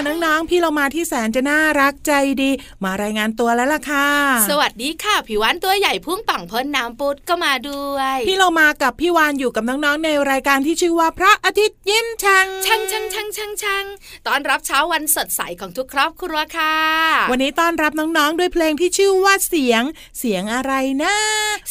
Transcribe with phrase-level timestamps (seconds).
[0.00, 2.12] ค่ะน้องๆ พี่เรามาที่แสนจะน่ารักใจ
[2.42, 2.50] ดี
[2.84, 4.08] มารายงานตัวแล้วล่ะค่ะ
[4.50, 13.84] สวัสดีค่ะผิววันตัวใหญ่พุ่งปังพ้นน้ำปุดก็มาด้วย พี่เรามากับพี่วานอยู่กับน้องๆในรายการที่ชื่อว่าพระอาทิตย์ยิ้มช่างช่างช่างช่างช่างช่าง
[14.26, 16.76] ตอนรับเช้าวันสดใสของทุกครอบครัวค่ะ
[17.30, 19.82] วันนี้ต้อนรับน้องๆด้วยเพลงที่ชื่อว่าเสียง
[20.18, 20.72] เสียงอะไร
[21.02, 21.14] นะ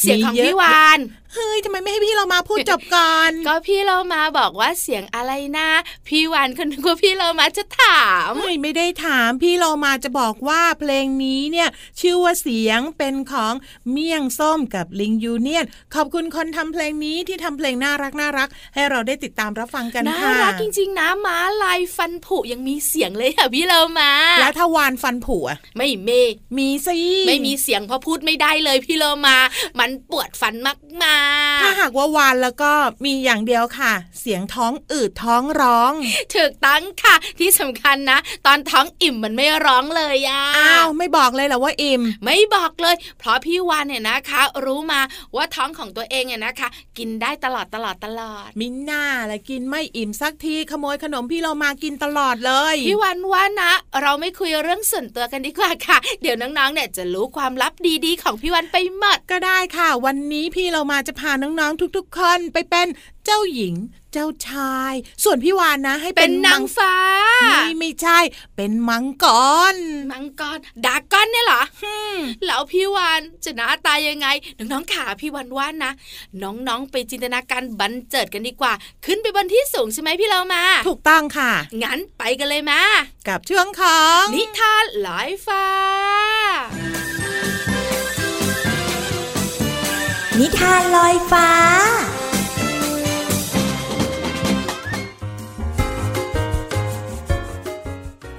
[0.00, 1.00] เสียงของมียะพี่วาน
[1.34, 5.68] เฮ้ยทำไมไม่ให้พี่เรามาพูดจบก่อน ก็พี่เรามาบอกว่าเสียงอะไรนะ
[6.08, 11.68] พี่วานคนนึกว่าพี่เรามาจะถามไม่ไม่ได้ถาม พี่เรามาจะบอกว่าเพลงนี้เนี่ย
[12.00, 13.54] ชื่อว่าเสียงเป็นของ
[13.90, 15.64] เมี่ยงส้มกับลิงยูเนียน
[15.94, 24.10] ขอบคุณคนทำเพลงนี้ที่ทำเพลงน่ารักน่ารัก ให้เราได้ติดตามรับฟังกันน่าค่ะรักจริง ๆ นะม้าลายฟันผุยังมีเสียงเลยค่ะพี่เรามา
[24.40, 26.10] แล้วถ้าวานฟันผุอะไม่เม
[26.58, 29.36] มีสิไม่มีเสียงเพราะพูดไม่ได้เลยพี่เรามา
[29.78, 31.19] มันปวดฟันมาก
[31.60, 32.72] ถ้าหากว่าวานแล้วก็
[33.04, 45.00] มีอย่างเดียวค่ะ เสียงท้องอืดท้องร้องๆถูกตั้งค่ะ ที่สำคัญนะ ตอนท้องอิ่มมันไม่ร้องเลยอะอ้าวไม่บอกเลยเหรอว่าอิ่ม ไม่บอกเลย เพราะพี่วานเนี่ยนะคะ รู้มา
[45.36, 46.68] ว่าท้องของตัวเองเนี่ยนะคะ
[46.98, 53.72] กินได้ตลอดตลอดตลอด มิน่าละกินไม่อิ่มสักทีขโมยขนมพี่เรามากินตลอดเลยพี่วันว่านะ
[54.02, 57.72] เราไม่คุยเรื่องส่วนตัวกันดีกว่าค่ะ เดี๋ยวน้องๆเนี่ยจะรู้ความลับ
[58.04, 62.88] ดีๆ ของพี่วันไปหมดก็ได้ค่ะ วันนี้พี่เรามาจะจะพาน้องๆทุกๆคนไปเป็น
[63.24, 63.74] เจ้าหญิง
[64.12, 66.94] เจ้าชาย ส่วนพี่วานนะ ให้เป็นนางมัฟ้า
[67.42, 68.18] ไม่ไม่ใช่
[68.56, 69.26] เป็นมังก
[69.74, 69.76] ร
[70.12, 71.62] มังกร ดากก้อนเนี่ยเหรอ
[72.46, 74.26] แล้วพี่วานจะหน้าตายังไง
[74.58, 75.92] น้องๆขาพี่วันว่านะ
[76.42, 78.72] น้องๆไปจินตนาการบันเจิดกันดีกว่า
[79.04, 81.52] ขึ้นไปบนที่สูงใช่ไหมพี่เรามา ถูกต้องค่ะ
[81.82, 82.80] งั้นไปกันเลยมา
[83.28, 85.64] กับช่วงของ นิทานลอยฟ้า
[90.40, 91.48] นิทานลอยฟ้า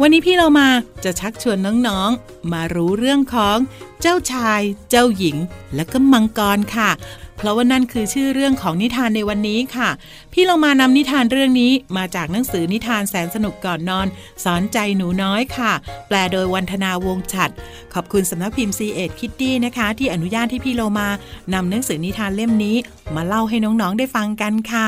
[0.04, 0.70] วันนี้พี่เรามา
[1.04, 1.58] จะชักชวน
[1.88, 3.58] น้องๆ มารู้เรื่องของ
[4.02, 5.38] เจ้าชาย เจ้าหญิง
[5.76, 6.90] และก็มังกรค่ะ
[7.38, 9.90] เพราะว่านั่นคือชื่อเรื่องของนิทานในวันนี้ค่ะ
[10.34, 14.08] พี่เรามานำนิทานเรื่องนี้มาจากหนังสือนิทานแสนสนุกก่อนนอน
[14.44, 15.72] สอนใจหนูน้อยค่ะ
[16.08, 17.50] แปลโดยวันธนาวงศ์ฉัด
[17.94, 21.08] ขอบคุณสำนักพิมพ์ C ีเอ็ดคิตตี้นะคะ ที่อนุญาตให้พี่เรามา
[21.54, 22.78] นำหนังสือนิทานเล่มนี้
[23.16, 24.88] มาเล่าให้น้องๆได้ฟังกันค่ะ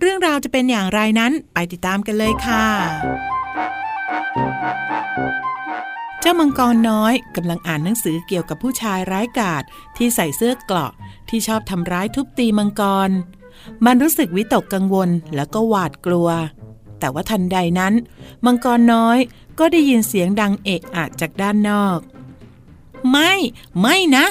[0.00, 2.64] เรื่องราวจะเป็นอย่างไรนั้นไปติดตามกันเลยค่ะ
[6.22, 9.62] จ้ามังกรน้อยกำลังอ่านหนังสือเกี่ยวกับผู้ชายร้ายกาจ
[9.96, 10.92] ที่ใส่เสื้อเกราะ
[11.28, 13.10] ที่ชอบทำร้ายทุบตีมังกร
[13.84, 16.28] มันรู้สึกวิตกกังวลแล้วก็หวาดกลัว
[16.98, 17.94] แต่ว่าทันใดนั้น
[18.44, 19.18] มังกรน้อย
[19.58, 21.98] ก็ได้ยินเสียงดังเอะอะจากด้านนอก
[23.10, 23.32] ไม่
[23.80, 24.26] ไม่นะ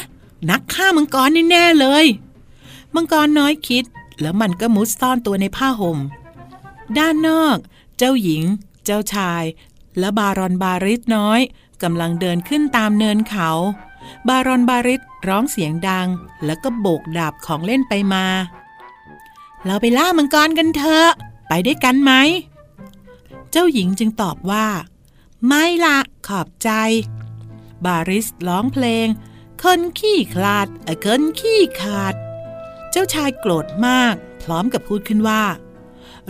[0.49, 2.05] นักฆ่ามังกรแน่ๆเลย
[2.95, 3.83] มังกรน้อยคิด
[4.21, 5.97] แล้วมันก็มุดซ่อนตัวในผ้าห่ม
[6.97, 7.57] ด้านนอก
[7.97, 8.43] เจ้าหญิง
[8.85, 9.43] เจ้าชาย
[9.99, 11.39] และบารอนบาริสน้อย
[11.83, 13.49] กำลังเดินขึ้นตามเนินเขา
[14.27, 16.07] บารอนบาริสร้องเสียงดัง
[16.45, 18.25] แล้วก็โบกดาบของเล่นไปมา
[19.65, 21.09] เราไปล่ามังกรกันเถอะ
[21.47, 22.11] ไปได้วยกันไหม
[23.51, 24.67] เจ้าหญิงจึงตอบว่า
[25.47, 25.97] ไม่ละ
[26.27, 26.69] ขอบใจ
[27.85, 29.07] บาริสร้องเพลง
[29.63, 32.15] คนขี้ขลาดเออคนขี้ขาด
[32.91, 35.43] เจ้าชายโกรธมาก พร้อมกับพูดขึ้นว่า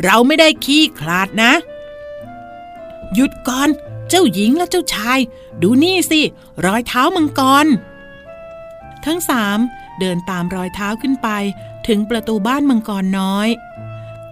[0.04, 1.54] เราไม่ได้ขี้ขลาดนะ
[3.14, 3.70] หยุดก่อน
[4.10, 5.20] เจ้าหญิงและเจ้าชาย
[5.62, 6.22] ดูนี่สิ
[6.66, 7.66] รอยเท้ามังกร
[9.06, 9.60] ทั้งสาม
[10.00, 11.30] เดินตามรอยเท้าขึ้นไป
[11.88, 13.48] ถึงประตูบ้านมังกรน้อย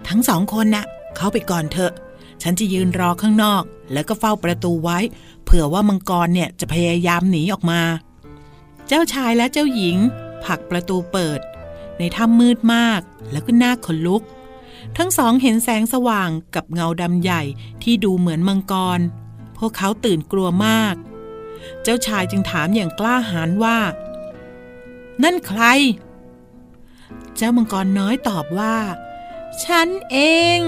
[0.08, 0.84] ทั้งสองคนน่ะ
[1.16, 1.92] เข้าไปก่อนเถอะ
[2.42, 3.62] ฉันจะยืนรอข้างนอก
[3.92, 4.98] แล้วก็เฝ้าประตูไว้
[5.44, 7.80] เผื่อว่ามังกรเนี่ยจะพยายามหนีออกมา
[8.88, 9.96] เจ้าชายและเจ้าหญิง
[10.44, 11.40] ผลักประตูเปิด
[11.98, 13.00] ในถ้ำมืดมาก
[13.30, 14.22] แล้วก็น่าขนลุก
[14.96, 17.42] ทั้งสองเห็นแสงสว่างกับเงาดำใหญ่
[17.82, 19.00] ที่ดูเหมือนมังกร
[19.58, 20.94] พวกเขาตื่นกลัวมาก
[21.82, 23.78] เจ้าชายจึงถามอย่างกล้าหาญว่า
[25.22, 25.62] นั่นใคร
[27.36, 28.76] เจ้ามังกรน้อยตอบว่า
[29.64, 30.16] ฉันเอ
[30.56, 30.58] ง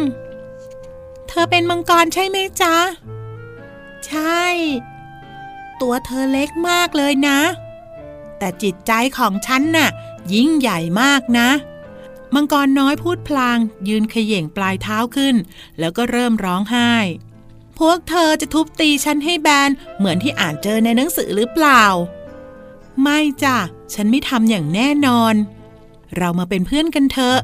[1.28, 2.76] เธอเป็นมังกรใช่ไหมจ๊ะ
[4.06, 4.44] ใช่
[5.80, 7.40] ตัวเธอเล็กมากเลยนะ
[8.38, 9.90] แต่จิตใจของฉันน่ะ
[10.34, 11.48] ยิ่งใหญ่มากนะ
[12.34, 13.58] มังกรน้อยพูดพลาง
[13.88, 15.34] ยืนเขย่งปลายเท้าขึ้น
[15.78, 16.92] แล้วก็เริ่มร้องไห้
[17.78, 21.84] พวกเธอจะทุบตีฉันให้แบน เหมือนที่อ่านเจอในหนังสือหรือเปล่า
[23.02, 23.56] ไม่จ้ะ
[23.94, 25.34] ฉันไม่ทำอย่างแน่นอน
[26.16, 27.38] เรามาเป็นเพื่อนกันเถอะ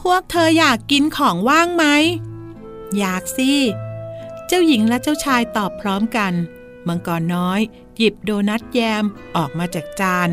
[0.00, 1.84] พวกเธออยากกินของว่างไหม
[2.98, 3.52] อยากสิ
[4.46, 6.32] เจ้าหญิงและเจ้าชายตอบพร้อมกัน
[6.86, 7.60] มังกรน้อย
[7.96, 9.04] หยิบโดนัทแยม
[9.36, 10.28] ออกมาจากจาน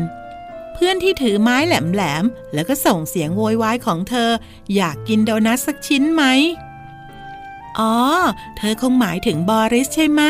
[0.74, 4.30] เพื่อนที่ถือไม้แหลมๆแล้วก็ส่งเสียงโวยวายของเธอ
[4.76, 6.24] อยากกินโดนัทสักชิ้นไหม
[7.78, 7.94] อ๋อ
[8.56, 10.22] เธอคงหมายถึงบอริสใช่ไหม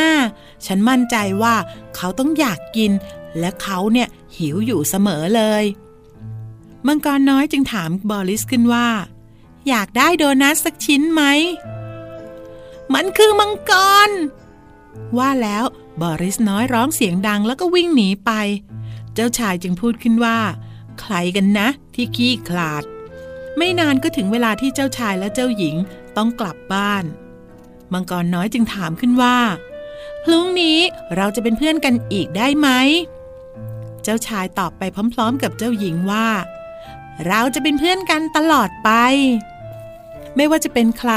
[0.66, 1.54] ฉันมั่นใจว่า
[1.96, 2.92] เขาต้องอยากกิน
[3.38, 5.64] และเขาเนี่ยหิวอยู่เสมอเลย
[6.86, 8.88] มังกรน้อยจึงถามบอริสขึ้นว่า
[9.68, 11.22] อยากได้โดนัทสักชิ้นไหม
[12.94, 13.72] มันคือมังก
[14.08, 14.10] ร
[15.18, 15.64] ว่าแล้ว
[16.02, 18.30] บอริสน้อยร้องเสียงดังแล้วก็วิ่งหนีไป
[19.14, 20.38] เจ้าชายจึงพูดขึ้นว่า
[21.00, 22.84] ใครกันนะ ที่ขี้ขลาด
[23.56, 25.76] ไม่นานก็ถึงเวลาที่เจ้าชายและเจ้าหญิง
[26.16, 27.04] ต้องกลับบ้าน
[27.92, 29.38] มังกรน้อยจึงถามขึ้นว่า
[30.24, 30.78] พรุ่งนี้
[31.16, 32.68] เราจะเป็นเพื่อนกันอีกได้ไหม
[34.02, 34.82] เจ้าชายตอบไป
[35.14, 36.28] พร้อม ๆ กับเจ้าหญิงว่า
[37.26, 38.90] เราจะเป็นเพื่อนกันตลอดไป
[40.36, 41.12] ไม่ว่าจะเป็นใคร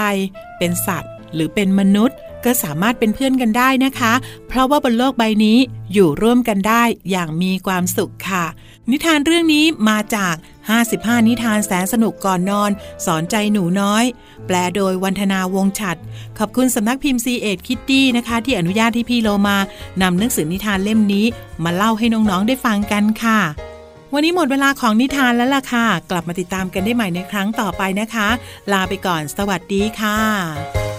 [0.58, 4.14] เป็นสัตว์ หรือเป็นมนุษย์ ก็สามารถเป็นเพื่อนกันได้นะคะ
[4.48, 5.58] เพราะว่าบนโลกใบนี้
[5.94, 8.46] อยู่ร่วมกันได้อย่างมีความสุขค่ะ
[8.92, 10.36] นิทานเรื่องนี้มาจาก
[10.82, 12.72] 55 นิทานแสนสนุกก่อนนอน
[13.06, 14.04] สอนใจหนูน้อย
[14.48, 15.98] แปลโดยวันธนาวงฉัด
[16.38, 19.58] ขอบคุณสำนักพิมพ์ C ีเอ็ดคิตตี้นะคะ ที่อนุญาตให้พี่โลมา
[20.02, 21.26] นำหนังสือนิทานเล่มนี้
[21.64, 23.40] มาเล่าให้น้องๆได้ฟังกันค่ะ
[24.14, 28.28] วันนี้หมดเวลาของนิทานแล้วล่ะค่ะ กลับมาติดตามกันได้ใหม่ในครั้งต่อไปนะคะ
[28.72, 30.97] ลาไปก่อน สวัสดีค่ะ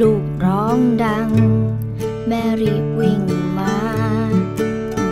[0.00, 1.30] ลูกร้องดัง
[2.28, 3.22] แม่รีบวิ่ง
[3.58, 3.76] มา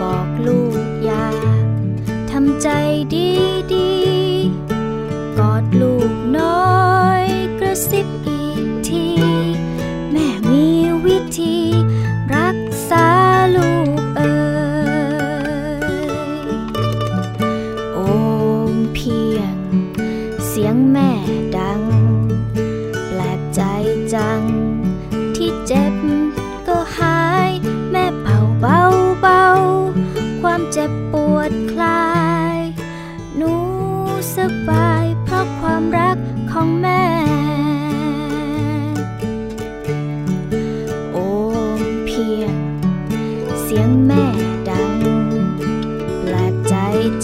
[0.01, 1.27] บอกลูกยา
[2.31, 2.69] ทำใจ
[3.15, 3.29] ดี
[3.73, 3.91] ดี
[5.39, 6.75] กอดลูกน้อ
[7.21, 7.23] ย
[7.59, 8.07] กระซิบ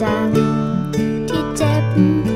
[0.01, 0.27] จัง
[1.29, 2.32] ที่เจ็บ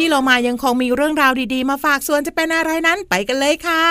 [0.00, 3.84] พี่เรามายังคงมีเรื่องราวดีๆ มาฝากส่วนจะเป็นอะไรนั้นไปกันเลยค่ะ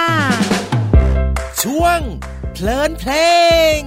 [1.62, 2.00] ช่วง
[2.54, 3.12] เพลินเพล
[3.78, 3.80] ง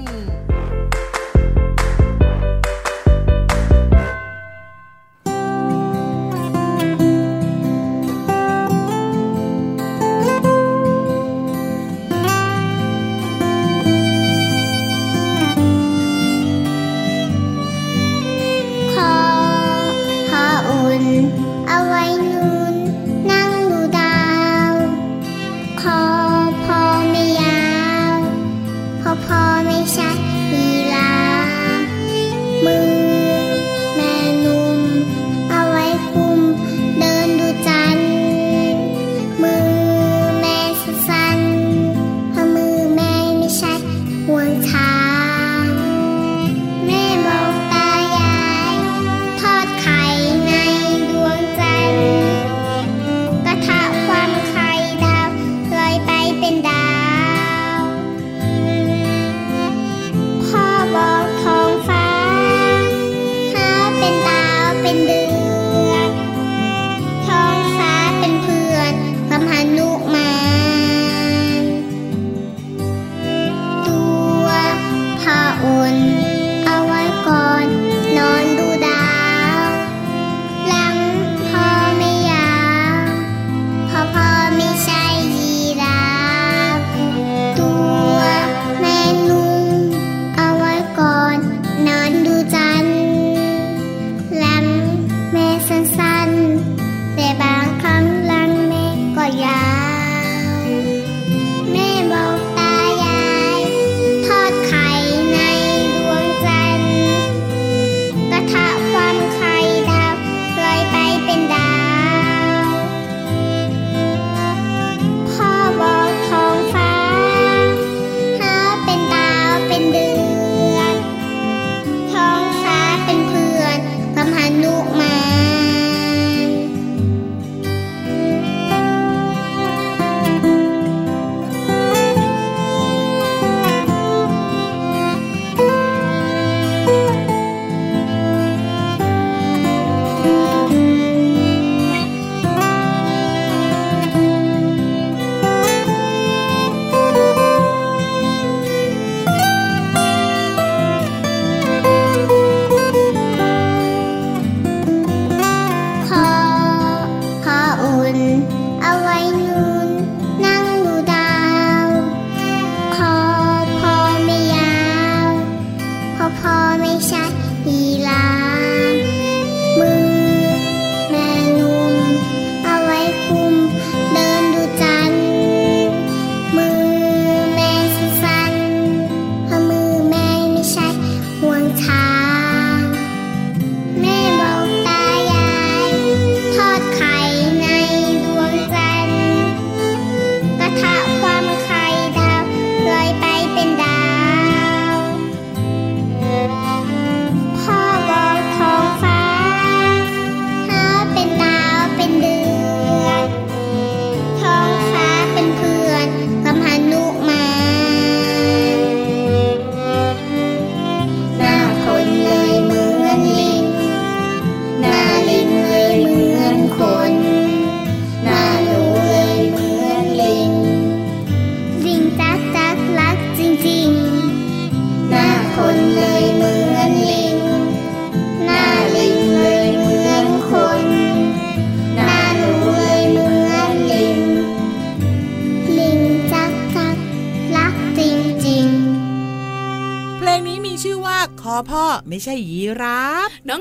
[158.21, 159.70] How I know.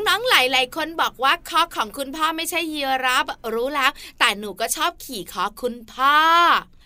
[0.09, 6.15] น้องๆหลายๆคนบอกว่าคอของคุณพ่อไม่ใช่ยีราฟรู้แล้ว แต่หนูก็ชอบขี่คอคุณพ่อ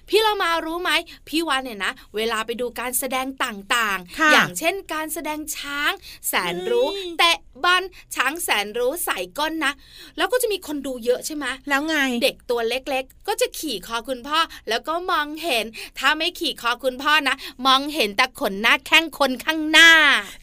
[0.10, 0.92] พี่เรามารู้ไหม
[1.28, 5.92] พี่วานเนี่ยนะ เวลาไปดูการแสดงต่างค่ะๆอย่างเช่นการแสดงช้าง
[6.28, 7.84] แสนรู้อืมเตะบัน
[8.16, 9.74] ช้างแสนรู้ใส่ก้นนะ
[10.18, 14.40] แล้วก็จะมีคนดูเยอะใช่ไหมแล้วไง เด็กตัวเล็กๆ ก็จะขี่คอคุณพ่อ
[14.70, 15.66] แล้วก็มองเห็น
[16.00, 17.36] ถ้าไม่ขี่คอคุณพ่อนะ
[17.68, 19.92] มองเห็นแต่ขนหน้าแข้งคนข้างหน้า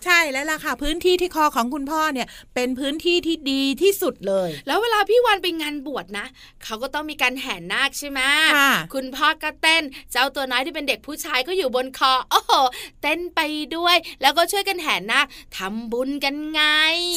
[0.04, 6.26] ใช่แล้วล่ะค่ะ พื้นที่ที่คอของคุณพ่อเนี่ย เป็นพื้นที่ที่ดีที่สุดเลย แล้วเวลาพี่วันไปงานบวชนะ
[6.64, 8.20] เขาก็ต้องมีการแห่นาคใช่ไหม
[8.56, 12.52] ค่ะคุณพ่อก็เต้น เจ้าตัวน้อยที่เป็นเด็กผู้ชายก็อยู่บนคอ โอ้โห
[13.02, 13.40] เต้นไป
[13.76, 16.62] ด้วย แล้วก็ช่วยกันแห่นาคทำบุญกันไง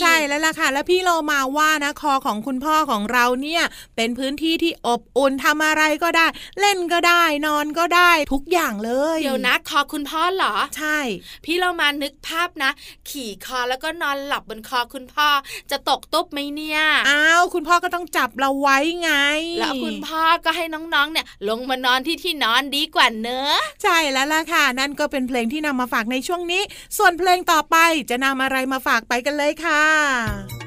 [0.01, 3.63] ใช่แล้วล่ะค่ะ แล้วพี่โลมาว่านะคอของคุณพ่อของเราเนี่ย
[3.95, 6.25] เป็นพื้นที่ที่อบอุ่นทำอะไรก็ได้
[6.59, 10.99] เล่นก็ได้ นอนก็ได้ทุกอย่างเลย เดี๋ยวนะคอคุณพ่อเหรอ ใช่
[11.45, 12.71] พี่เรามานึกภาพนะ
[13.09, 15.27] ขี่คอแล้วก็นอนหลับบนคอคุณพ่อ
[15.71, 19.11] จะตกตุ๊บไหมเนี่ยอ้าวคุณพ่อก็ต้องจับเราไว้ไง
[19.59, 26.61] แล้วคุณพ่อก็ให้น้องๆเนี่ย ลงมานอนที่ที่นอนดีกว่าเนอะใช่แล้วล่ะค่ะ นั่นก็เป็นเพลงที่นำมาฝากในช่วงนี้
[26.97, 27.75] ส่วนเพลงต่อไป
[28.09, 30.62] จะนำอะไรมาฝากไปกันเลยค่ะวั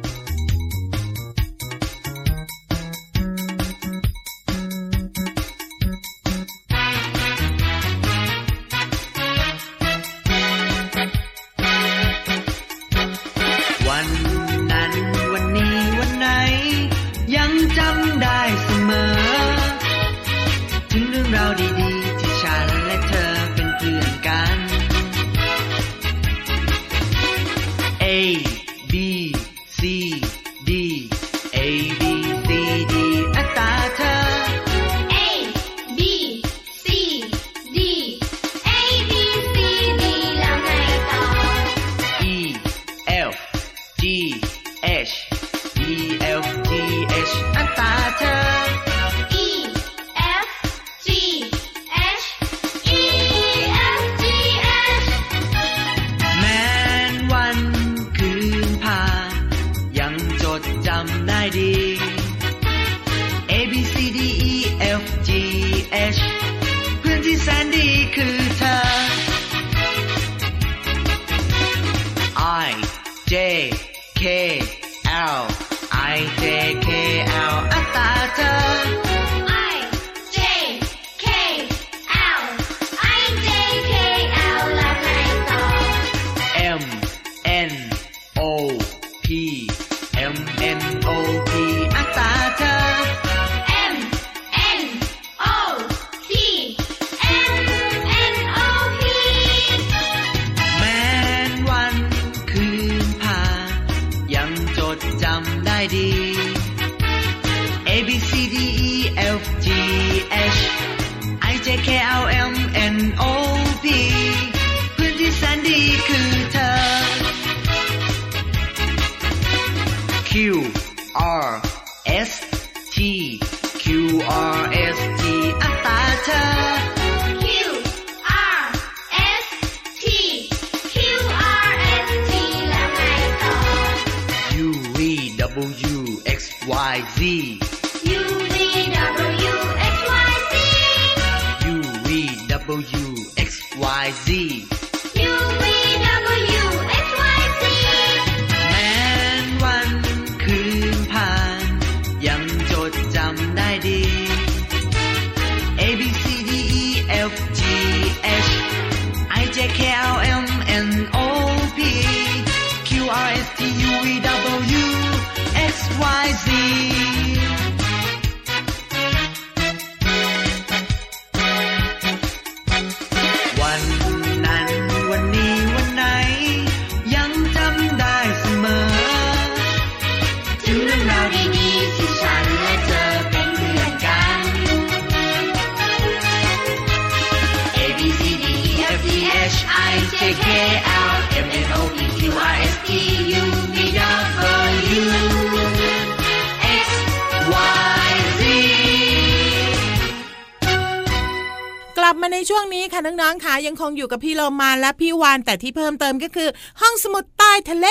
[202.28, 206.48] มาในช่วงนี้ค่ะน้องๆค่ะยังคงอยู่กับพี่โลมาและพี่วานแต่ที่เพิ่มเติมก็คือ
[206.80, 207.86] ห้องสมุดใต้ทะเล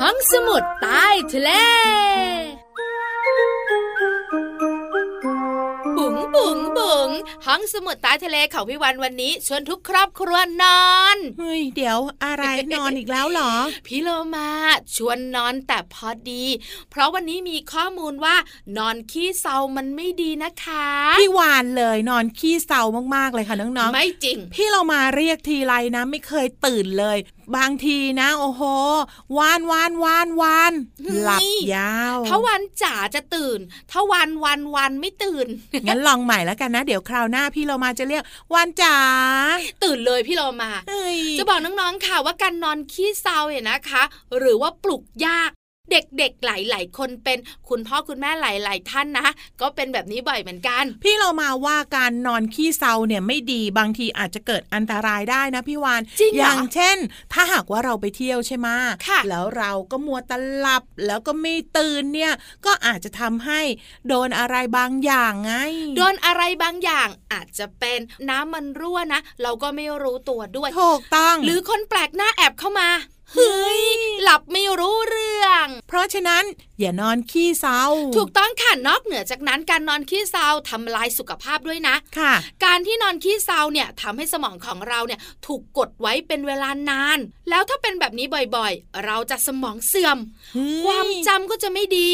[0.00, 1.50] ห้องสมุดใต้ทะเล
[7.58, 12.44] องสมุดใต้ทะเลของพี่วันวันนี้ชวนทุกครอบครัวนอนเฮ้ยเดี๋ยวอะไร
[12.74, 13.52] นอนอีกแล้วเหรอ
[13.86, 14.50] พี่โลมา
[14.96, 16.44] ชวนนอนแต่พอดี
[16.90, 18.36] เพราะวันนี้มีข้อมูลว่า
[18.78, 20.88] นอนขี้เซามันไม่ดีนะคะ
[21.20, 22.82] พี่วานเลยนอนขี้เศร้า
[23.14, 27.18] มากๆเลยค่ะน้องๆไม่จริง พี่เรามาเรียกทีไรนะ ไม่เคยตื่นเลย
[27.56, 28.62] บางทีนะโอ้โห
[29.38, 30.72] วานวานวานวาน
[31.04, 31.40] เฮ้ยหลับ
[31.74, 35.46] ยาวถ้าวันจ๋าจะตื่น ถ้าวันวันวันไม่ตื่น
[35.88, 38.22] งั้นลองใหม่แล้วกันนะ เดี๋ยวคราวหน้าพี่เรามาจะเรียก
[38.54, 38.96] วานจ๋า
[39.84, 44.02] ตื่นเลยพี่โลมาเฮ้ยจะบอกน้องๆค่ะว่าการนอนขี้เศร้าเนี่ยนะคะ
[44.38, 45.50] หรือว่าปลุกยาก
[45.92, 49.28] เด็กๆหลายๆ คนเป็นคุณพ่อคุณแม่หลายๆ ท่านนะ
[49.60, 56.96] ก็เป็นแบบนี้บ่อยเหมือนกัน พี่เรามาว่าการนอนขี้เศร้าเนี่ยไม่ดีบางทีอาจจะเกิดอันตรายได้นะพี่วานจริงเหรออย่างเช่น
[57.32, 58.68] ถ้าหากว่าเราไปเที่ยวใช่ไหม
[59.06, 62.32] ค่ะแล้วเราก็มัวแตหลับแล้วก็ไม่ตื่นเนี่ย
[62.66, 63.60] ก็อาจจะทำให้
[64.08, 65.52] โดนอะไรบางอย่างไง
[65.96, 72.88] โดนอะไรบางอย่างอาจจะเป็นน้ำมันรั่วนะ เราก็ไม่รู้ตัวด้วยถูกต้องหรือคนแปลกหน้าแอบเข้ามา
[73.34, 73.82] เฮ้ย
[74.22, 76.44] หลับไม่รู้เรื่อง เพราะฉะนั้น
[76.80, 77.82] อย่านอนขี้เศร้า
[78.16, 82.32] ถูกต้องค่ะนอกเหนือจากนั้นการนอนขี้เศร้าทำลายสุขภาพด้วยนะค่ะ
[82.64, 87.18] การที่นอนขี้เศร้าเนี่ยทำให้สมองของเราเนี่ยถูกกดไว้เป็นเวลานาน
[87.50, 90.18] แล้วถ้าเป็นแบบนี้บ่อยๆ เราจะสมองเสื่อม
[90.54, 92.10] เฮ้ยความจำก็จะไม่ดี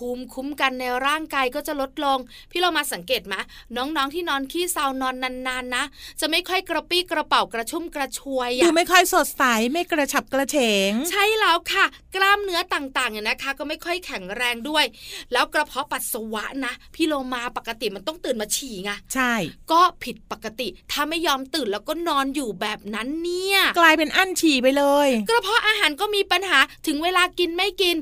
[0.00, 2.18] ภูมิคุ้มกันในร่างกายก็จะลดลง
[2.50, 3.34] พี่เรามาสังเกตไหม
[3.76, 5.84] น้องๆที่นอนขี้เศร้านอนนานๆนะ
[6.20, 10.56] จะไม่ค่อยกระปี้กระเป๋ากระชุ่มกระชวยดูอะไม่ค่อยสดใสไม่กระฉับกระเฉ
[10.90, 11.84] ง ใช่แล้วค่ะ
[12.16, 14.84] กล้ามเนื้อต่างๆเนี่ยนะคะ ก็ไม่ค่อยแข็งแรงด้วย
[15.32, 19.32] แล้วกระเพาะปัสสาวะนะพี่โลมาปกติมันต้องตื่นมาฉี่ไงใช่
[19.72, 27.96] ก็ผิดปกติถ้าไม่ยอมตื่นแล้วก็นอนอยู่แบบนั้นเนี่ย กลายเป็นอั้นฉี่ไปเลย กระเพาะอาหารก็มีปัญหาถึงเวลากินไม่กิน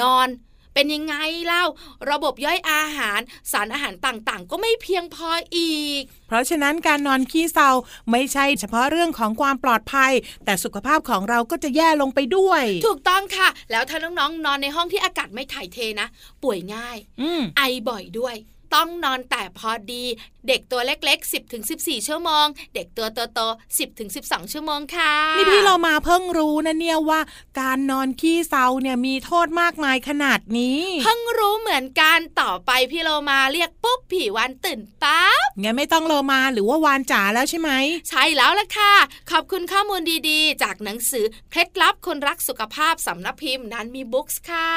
[0.00, 0.28] นอน
[0.74, 1.14] เป็นยังไง
[1.46, 1.64] เล่า
[2.10, 3.20] ระบบย่อยอาหาร
[3.52, 7.70] สารอาหารต่างๆ ก็ไม่เพียงพออีก เพราะฉะนั้นการนอนขี้เศร้า
[8.10, 10.12] ไม่ใช่เฉพาะเรื่องของความปลอดภัย
[10.44, 16.08] แต่สุขภาพของเราก็จะแย่ลงไปด้วย ถูกต้องค่ะ แล้วถ้าน้องๆนอนในห้องที่อากาศไม่ถ่ายเทนะ
[16.42, 18.36] ป่วยง่ายอืมไอบ่อยด้วย
[18.74, 20.04] ต้องนอนแต่พอดี
[20.48, 27.20] เด็กตัวเล็กๆ 10ถึง14 ชั่วโมง เด็กตัวโตๆ10ถึง12 ชั่วโมงค่ะ นี่พี่เรามาเพิ่งรู้นะเนี่ยว่า
[27.60, 37.70] การนอนขี้เศร้าเนี่ยมีโทษมากมายขนาดนี้ เพิ่งรู้เหมือนกันต่อไปพี่โลมาเรียกปุ๊บผีวันตื่นปั๊บงั้นไม่ต้องโลมาหรือว่าวานจ๋าแล้วใช่ไหม
[38.08, 38.94] ใช่แล้วล่ะค่ะ
[39.30, 44.70] ขอบคุณข้อมูลดีๆ จากหนังสือเคล็ดลับคนรักสุขภาพสำนักพิมพ์นั้นมีบุ๊กส์ค่ะ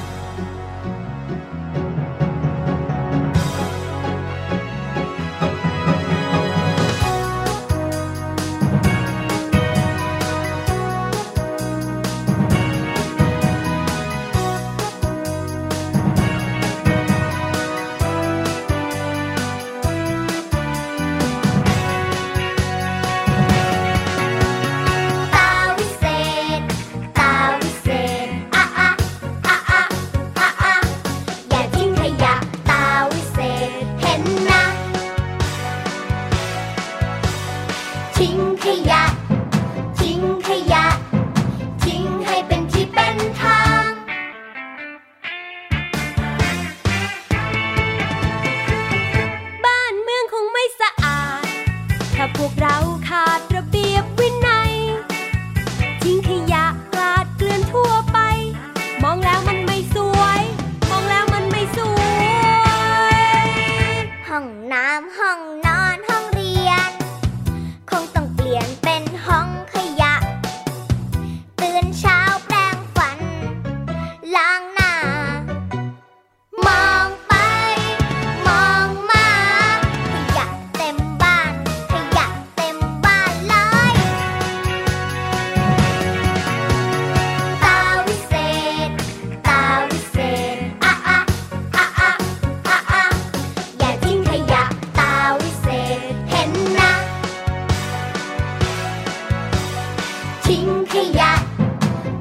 [100.45, 101.32] ทิ้งขยะ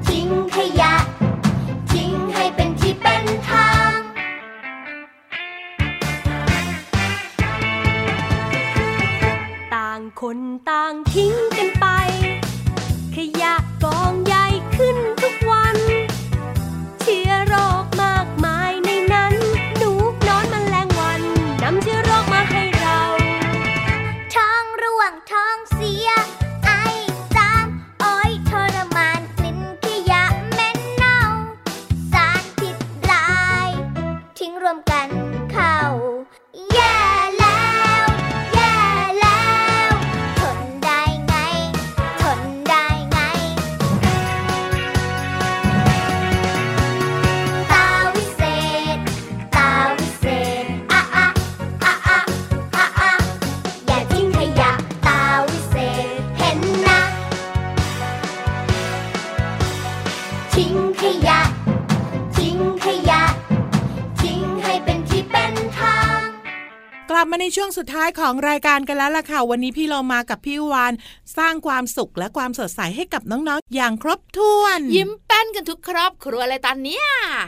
[0.09, 0.95] ทิ้งขยะ
[1.93, 3.97] ทิ้งให้เป็นที่เป็นทาง
[9.75, 11.87] ต่างคนต่างทิ้งกันไป
[13.15, 13.55] ขยะ
[13.85, 14.42] กองใหญ่
[67.79, 70.93] สุดท้ายของรายการกันแล้วล่ะค่ะ วันนี้พี่เรามากับพี่วาน
[71.39, 77.05] สร้างความสุขและความสดใสให้กับน้องๆอย่างครบถ้วน ยิ้มแป้นกันทุกครอบครัวเลยตอนเนี้ย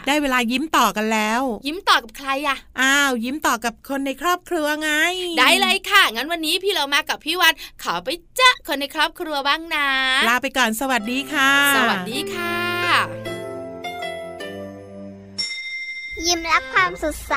[0.06, 4.90] ได้เวลายิ้มต่อกันแล้ว ยิ้มต่อกับใครอะอ้าว ยิ้มต่อกับคนในครอบครัวไง
[5.38, 9.88] ได้เลยค่ะ งั้นวันนี้พี่เรามากับพี่วันขอไปเจ้าคนในครอบครัวบ้างนะ
[10.28, 12.56] ลาไปก่อนสวัสดีค่ะ สวัสดีค่ะ
[16.26, 17.36] ยิ้มรับความสดใส